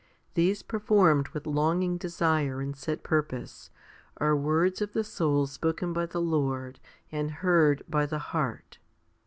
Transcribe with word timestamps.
These, 0.33 0.63
performed 0.63 1.27
with 1.27 1.45
longing 1.45 1.99
desire 1.99 2.59
and 2.59 2.75
set 2.75 3.03
purpose, 3.03 3.69
are 4.17 4.35
words 4.35 4.81
of 4.81 4.93
the 4.93 5.03
soul 5.03 5.45
spoken 5.45 5.93
by 5.93 6.07
the 6.07 6.19
Lord 6.19 6.79
and 7.11 7.29
heard 7.29 7.83
by 7.87 8.07
the 8.07 8.17
heart. 8.33 8.79